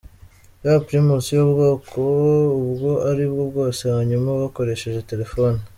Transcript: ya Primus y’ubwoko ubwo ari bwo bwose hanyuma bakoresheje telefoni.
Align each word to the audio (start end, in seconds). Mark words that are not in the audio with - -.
ya 0.65 0.75
Primus 0.85 1.25
y’ubwoko 1.35 2.01
ubwo 2.61 2.91
ari 3.09 3.25
bwo 3.31 3.43
bwose 3.51 3.81
hanyuma 3.95 4.29
bakoresheje 4.41 5.01
telefoni. 5.11 5.59